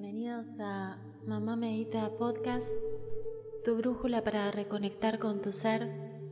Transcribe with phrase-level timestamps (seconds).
[0.00, 2.70] Bienvenidos a Mamá Medita Podcast,
[3.64, 5.90] tu brújula para reconectar con tu ser,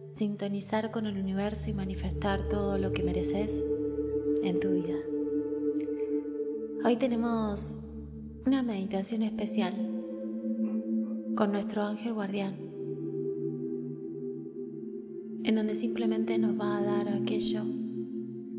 [0.09, 3.65] sintonizar con el universo y manifestar todo lo que mereces
[4.45, 4.95] en tu vida.
[6.85, 7.79] Hoy tenemos
[8.47, 9.75] una meditación especial
[11.35, 12.55] con nuestro ángel guardián,
[15.43, 17.65] en donde simplemente nos va a dar aquello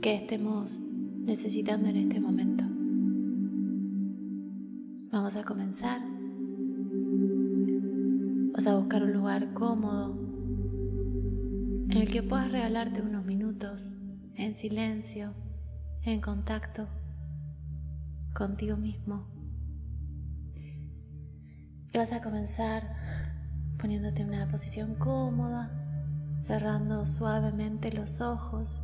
[0.01, 2.46] que estemos necesitando en este momento.
[5.27, 5.99] Vamos a comenzar.
[8.53, 10.15] Vas a buscar un lugar cómodo
[11.89, 13.91] en el que puedas regalarte unos minutos
[14.35, 15.33] en silencio,
[16.03, 16.87] en contacto
[18.33, 19.27] contigo mismo.
[21.93, 22.95] Y vas a comenzar
[23.79, 25.69] poniéndote en una posición cómoda,
[26.41, 28.81] cerrando suavemente los ojos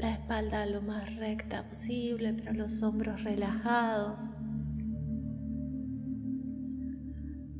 [0.00, 4.30] la espalda lo más recta posible, pero los hombros relajados.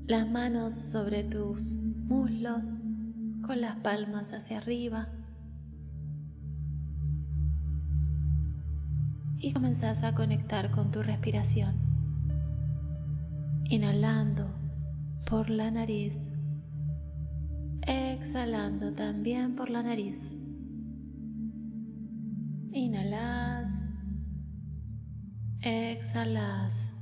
[0.06, 2.78] Las manos sobre tus muslos
[3.47, 5.08] con las palmas hacia arriba.
[9.38, 11.75] Y comenzás a conectar con tu respiración.
[13.64, 14.50] Inhalando
[15.27, 16.30] por la nariz.
[17.86, 20.36] Exhalando también por la nariz.
[22.72, 23.84] Inhalas,
[25.62, 26.94] exhalas.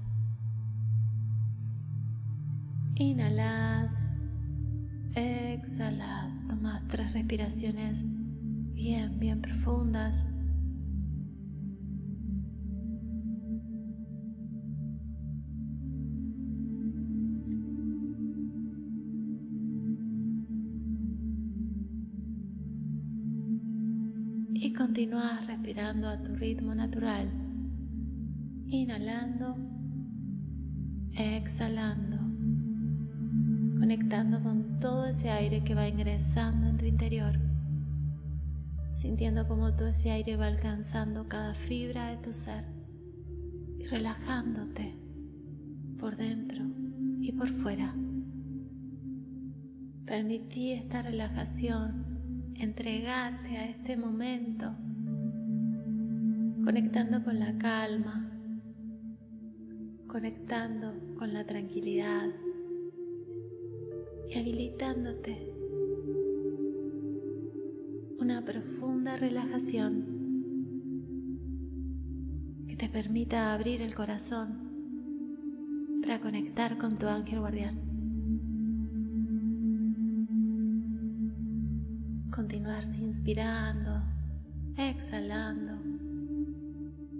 [2.94, 4.16] Inhalas,
[5.14, 6.40] exhalas.
[6.48, 8.02] Toma tres respiraciones
[8.72, 10.24] bien, bien profundas.
[24.98, 27.30] Y continúas respirando a tu ritmo natural,
[28.66, 29.56] inhalando,
[31.16, 32.16] exhalando,
[33.78, 37.38] conectando con todo ese aire que va ingresando en tu interior,
[38.92, 42.64] sintiendo como todo ese aire va alcanzando cada fibra de tu ser.
[43.78, 44.96] Y relajándote
[46.00, 46.64] por dentro
[47.20, 47.94] y por fuera.
[50.06, 52.08] Permití esta relajación
[52.56, 54.74] entregate a este momento,
[56.68, 58.30] conectando con la calma,
[60.06, 62.28] conectando con la tranquilidad
[64.28, 65.50] y habilitándote
[68.18, 70.04] una profunda relajación
[72.68, 74.58] que te permita abrir el corazón
[76.02, 77.80] para conectar con tu ángel guardián.
[82.30, 84.02] continuar inspirando,
[84.76, 85.87] exhalando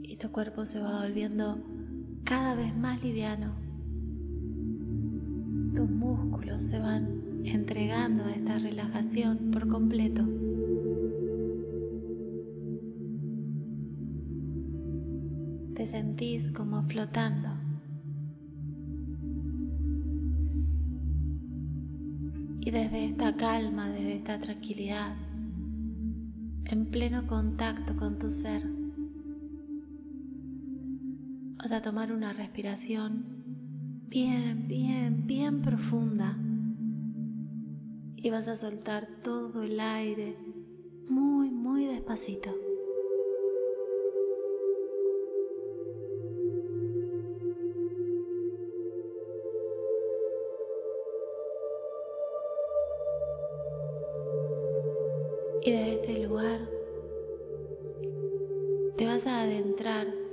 [0.09, 1.59] y tu cuerpo se va volviendo
[2.25, 3.55] cada vez más liviano.
[5.75, 10.27] Tus músculos se van entregando a esta relajación por completo.
[15.75, 17.51] Te sentís como flotando.
[22.61, 25.15] Y desde esta calma, desde esta tranquilidad,
[26.65, 28.63] en pleno contacto con tu ser,
[31.59, 33.25] vas a tomar una respiración
[34.09, 36.39] bien, bien, bien profunda
[38.17, 40.37] y vas a soltar todo el aire
[41.09, 42.55] muy, muy despacito.
[55.65, 56.61] Y desde este lugar
[58.97, 60.28] te vas a adentrar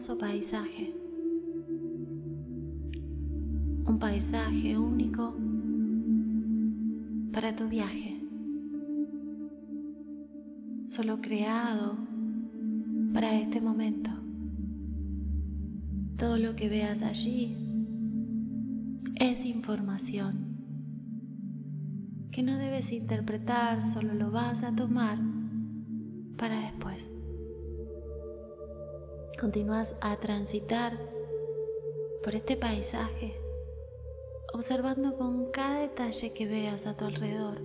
[0.00, 0.94] hermoso paisaje.
[3.86, 5.34] Un paisaje único
[7.32, 8.18] para tu viaje.
[10.86, 11.98] Solo creado
[13.12, 14.10] para este momento.
[16.16, 17.56] Todo lo que veas allí
[19.16, 20.48] es información
[22.30, 25.18] que no debes interpretar, solo lo vas a tomar
[26.38, 27.16] para después.
[29.38, 30.98] Continúas a transitar
[32.22, 33.34] por este paisaje,
[34.52, 37.62] observando con cada detalle que veas a tu alrededor.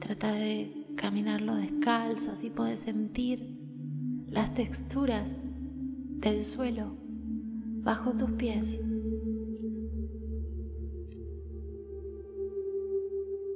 [0.00, 3.58] Trata de caminarlo descalzo, así puedes sentir
[4.26, 5.38] las texturas
[6.20, 6.96] del suelo
[7.82, 8.80] bajo tus pies.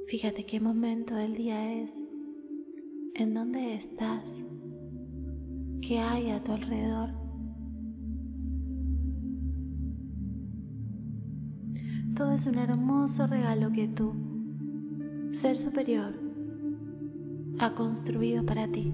[0.07, 1.93] Fíjate qué momento del día es,
[3.13, 4.43] en dónde estás,
[5.89, 7.09] que hay a tu alrededor.
[12.15, 14.13] Todo es un hermoso regalo que tú,
[15.31, 16.13] ser superior,
[17.57, 18.93] ha construido para ti.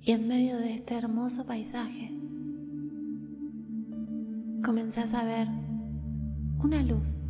[0.00, 2.18] Y en medio de este hermoso paisaje,
[4.64, 5.48] comenzás a ver
[6.64, 7.20] una luz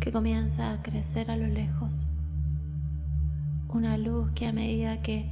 [0.00, 2.06] que comienza a crecer a lo lejos.
[3.74, 5.30] Una luz que a medida que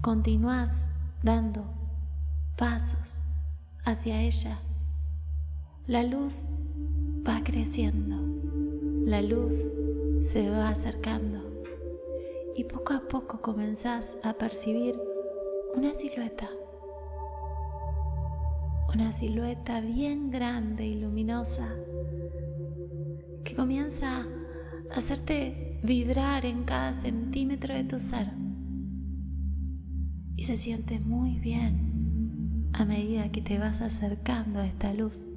[0.00, 0.86] continúas
[1.24, 1.64] dando
[2.56, 3.26] pasos
[3.84, 4.58] hacia ella,
[5.88, 6.44] la luz
[7.26, 8.16] va creciendo,
[9.04, 9.72] la luz
[10.22, 11.40] se va acercando
[12.54, 14.94] y poco a poco comenzás a percibir
[15.74, 16.48] una silueta.
[18.94, 21.68] Una silueta bien grande y luminosa
[23.42, 24.20] que comienza
[24.92, 28.26] a hacerte vibrar en cada centímetro de tu ser.
[30.36, 35.28] Y se siente muy bien a medida que te vas acercando a esta luz.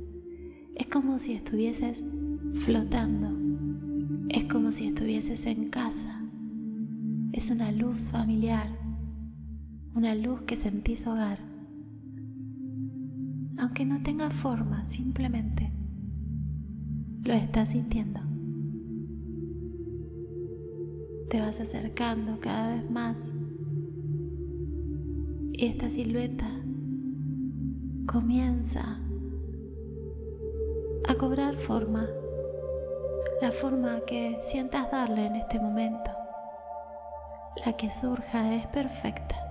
[0.76, 2.04] Es como si estuvieses
[2.66, 3.30] flotando.
[4.30, 6.20] Es como si estuvieses en casa.
[7.32, 8.88] Es una luz familiar
[9.98, 11.40] una luz que sentís hogar.
[13.58, 15.72] Aunque no tenga forma, simplemente
[17.24, 18.27] lo estás sintiendo.
[21.30, 23.32] Te vas acercando cada vez más
[25.54, 26.48] y esta silueta
[28.06, 29.00] comienza
[31.08, 32.08] a cobrar forma,
[33.42, 36.12] la forma que sientas darle en este momento.
[37.66, 39.48] La que surja es perfecta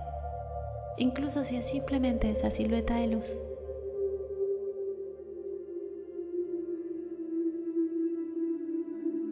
[0.97, 3.41] incluso si es simplemente esa silueta de luz.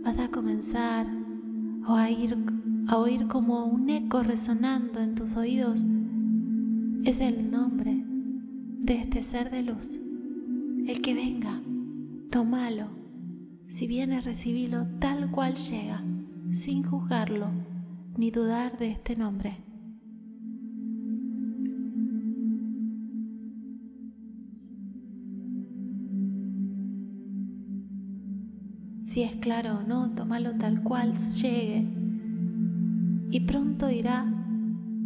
[0.03, 1.07] Vas a comenzar
[1.87, 2.37] a oír,
[2.87, 5.85] a oír como un eco resonando en tus oídos.
[7.03, 8.03] Es el nombre
[8.79, 9.99] de este ser de luz.
[10.87, 11.61] El que venga,
[12.31, 12.87] tómalo.
[13.67, 16.01] Si viene, recibilo tal cual llega,
[16.51, 17.47] sin juzgarlo
[18.17, 19.57] ni dudar de este nombre.
[29.15, 31.85] Si es claro o no, tómalo tal cual llegue
[33.31, 34.25] y pronto irá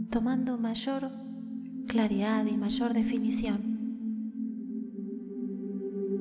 [0.09, 1.11] tomando mayor
[1.85, 3.59] claridad y mayor definición.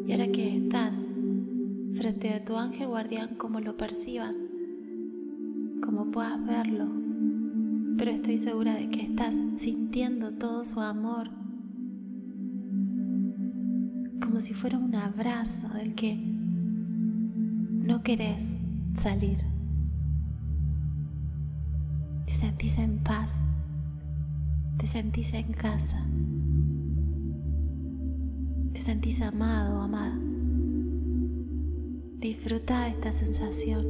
[0.07, 1.09] Y ahora que estás
[1.95, 4.37] frente a tu ángel guardián, como lo percibas,
[5.83, 6.89] como puedas verlo,
[7.97, 11.31] pero estoy segura de que estás sintiendo todo su amor,
[14.21, 16.38] como si fuera un abrazo del que
[17.89, 18.59] no querés
[18.95, 19.39] salir.
[22.27, 23.47] Te sentís en paz,
[24.77, 26.05] te sentís en casa,
[28.75, 30.19] te sentís amado o amada.
[32.21, 33.87] Disfruta esta sensación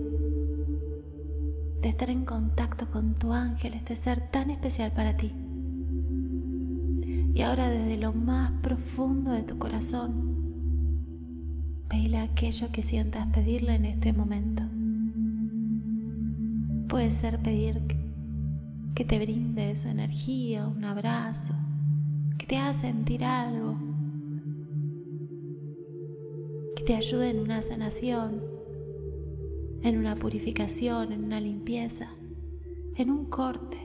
[1.82, 5.32] de estar en contacto con tu ángel, este ser tan especial para ti.
[7.34, 10.47] Y ahora desde lo más profundo de tu corazón,
[11.88, 14.62] Pedile aquello que sientas pedirle en este momento.
[16.88, 17.80] Puede ser pedir
[18.94, 21.54] que te brinde su energía, un abrazo,
[22.36, 23.76] que te haga sentir algo,
[26.76, 28.42] que te ayude en una sanación,
[29.82, 32.08] en una purificación, en una limpieza,
[32.96, 33.78] en un corte,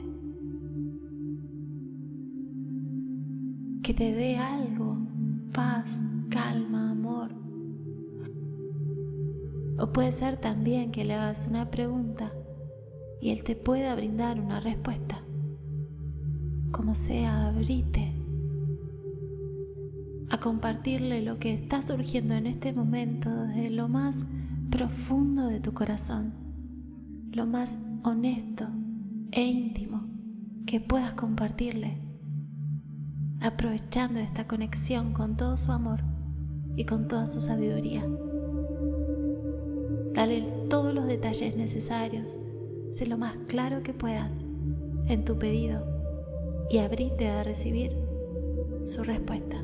[3.84, 4.93] que te dé algo,
[9.84, 12.32] o puede ser también que le hagas una pregunta
[13.20, 15.22] y él te pueda brindar una respuesta.
[16.72, 18.14] Como sea, abrite
[20.30, 24.24] a compartirle lo que está surgiendo en este momento desde lo más
[24.72, 26.34] profundo de tu corazón,
[27.34, 28.66] lo más honesto
[29.34, 30.08] e íntimo
[30.66, 31.98] que puedas compartirle,
[33.42, 36.00] aprovechando esta conexión con todo su amor
[36.78, 38.06] y con toda su sabiduría.
[40.14, 42.40] Dale todos los detalles necesarios,
[42.92, 44.32] sé lo más claro que puedas
[45.08, 45.86] en tu pedido
[46.70, 47.98] y abrite a recibir
[48.86, 49.62] su respuesta.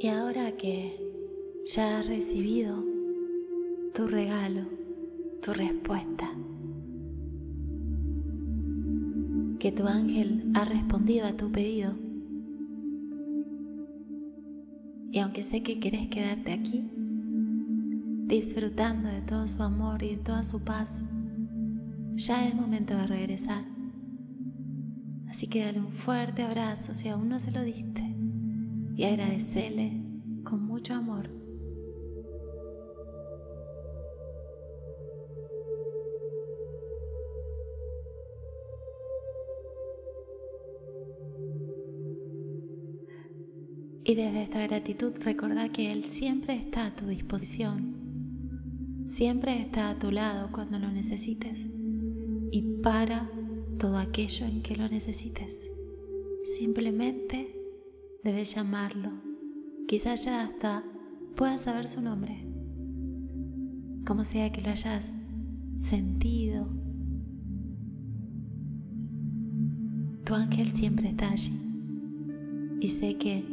[0.00, 0.96] Y ahora que
[1.66, 2.84] ya has recibido
[3.92, 4.62] tu regalo,
[5.42, 6.30] tu respuesta,
[9.58, 11.96] que tu ángel ha respondido a tu pedido,
[15.10, 16.88] y aunque sé que querés quedarte aquí,
[18.28, 21.02] disfrutando de todo su amor y de toda su paz,
[22.14, 23.64] ya es momento de regresar.
[25.28, 28.07] Así que dale un fuerte abrazo si aún no se lo diste
[28.98, 29.92] y agradecele
[30.42, 31.30] con mucho amor.
[44.02, 49.98] Y desde esta gratitud recordá que Él siempre está a tu disposición, siempre está a
[50.00, 51.68] tu lado cuando lo necesites
[52.50, 53.30] y para
[53.78, 55.70] todo aquello en que lo necesites.
[56.42, 57.57] Simplemente
[58.28, 59.10] debes llamarlo.
[59.86, 60.84] Quizás ya hasta
[61.34, 62.44] puedas saber su nombre.
[64.06, 65.14] Como sea que lo hayas
[65.78, 66.68] sentido,
[70.24, 71.58] tu ángel siempre está allí.
[72.80, 73.44] Y sé que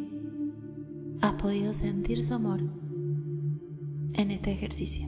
[1.21, 2.59] has podido sentir su amor
[4.13, 5.07] en este ejercicio.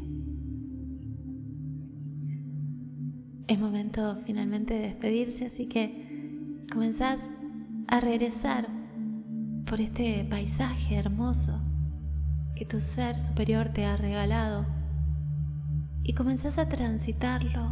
[3.47, 7.29] Es momento finalmente de despedirse, así que comenzás
[7.87, 8.76] a regresar
[9.69, 11.59] por este paisaje hermoso
[12.55, 14.65] que tu ser superior te ha regalado
[16.03, 17.71] y comenzás a transitarlo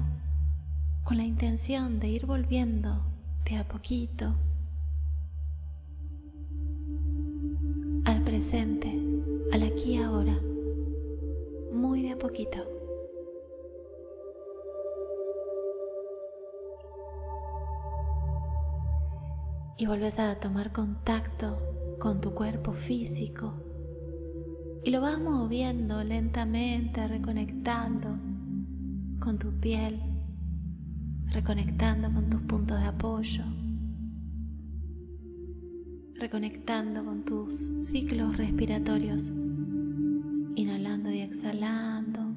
[1.03, 3.01] con la intención de ir volviendo
[3.45, 4.35] de a poquito
[8.03, 8.99] al presente,
[9.53, 10.37] al aquí y ahora,
[11.71, 12.75] muy de a poquito.
[19.77, 21.57] y vuelves a tomar contacto
[21.99, 23.53] con tu cuerpo físico
[24.83, 28.19] y lo vas moviendo lentamente, reconectando
[29.19, 29.99] con tu piel,
[31.31, 33.43] reconectando con tus puntos de apoyo,
[36.15, 39.31] reconectando con tus ciclos respiratorios,
[40.55, 42.35] inhalando y exhalando.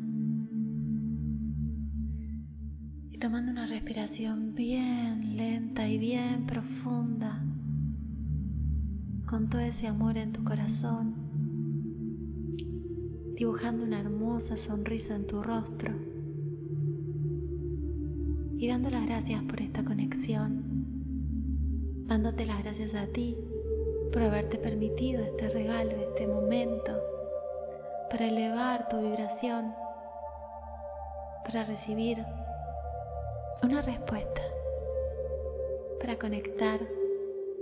[3.20, 7.44] tomando una respiración bien lenta y bien profunda,
[9.28, 11.14] con todo ese amor en tu corazón,
[13.34, 15.92] dibujando una hermosa sonrisa en tu rostro
[18.56, 20.64] y dando las gracias por esta conexión,
[22.06, 23.36] dándote las gracias a ti
[24.12, 26.98] por haberte permitido este regalo, este momento,
[28.10, 29.74] para elevar tu vibración,
[31.44, 32.24] para recibir
[33.62, 34.40] una respuesta
[36.00, 36.80] para conectar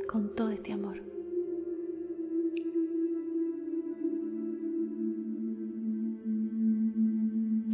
[0.06, 1.15] con todo este amor.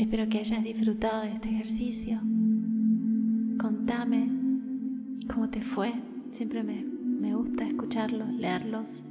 [0.02, 2.18] Espero que hayas disfrutado de este ejercicio.
[3.56, 4.28] Contame
[5.32, 5.94] cómo te fue.
[6.32, 9.04] Siempre me, me gusta escucharlos, leerlos.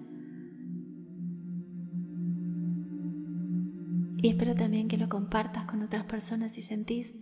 [4.17, 7.15] Y espero también que lo compartas con otras personas si sentís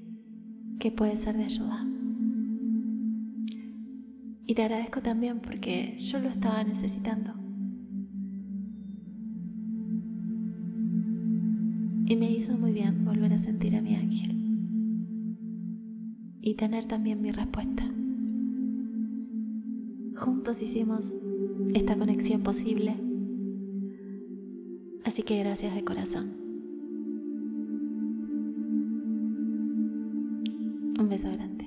[0.80, 1.86] que puede ser de ayuda.
[4.48, 7.39] Y te agradezco también porque yo lo estaba necesitando.
[12.10, 14.36] Y me hizo muy bien volver a sentir a mi ángel.
[16.42, 17.84] Y tener también mi respuesta.
[20.16, 21.20] Juntos hicimos
[21.76, 22.96] esta conexión posible.
[25.06, 26.32] Así que gracias de corazón.
[31.00, 31.59] Un beso grande.